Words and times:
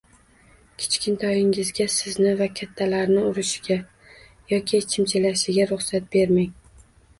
Kichkintoyingizga 0.83 1.87
sizni 1.95 2.31
va 2.39 2.47
kattalarni 2.61 3.19
urishiga 3.33 3.79
yoki 4.55 4.83
chimchilashiga 4.95 5.71
ruxsat 5.75 6.11
bermang. 6.19 6.53